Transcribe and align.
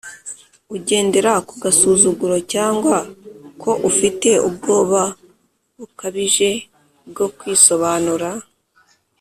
ugendera 0.75 1.33
ku 1.47 1.53
gasuzuguro 1.63 2.37
cyangwa 2.53 2.95
ko 3.61 3.71
ufite 3.89 4.29
ubwoba 4.47 5.01
bukabije 5.79 6.49
bwo 7.09 7.25
kwisobanura? 7.37 8.29